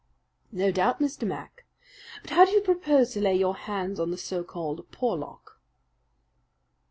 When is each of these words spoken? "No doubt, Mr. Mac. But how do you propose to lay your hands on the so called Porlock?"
"No 0.51 0.71
doubt, 0.71 0.99
Mr. 0.99 1.27
Mac. 1.27 1.63
But 2.23 2.31
how 2.31 2.45
do 2.45 2.51
you 2.53 2.61
propose 2.61 3.11
to 3.11 3.21
lay 3.21 3.35
your 3.35 3.53
hands 3.55 3.99
on 3.99 4.09
the 4.09 4.17
so 4.17 4.43
called 4.43 4.89
Porlock?" 4.91 5.59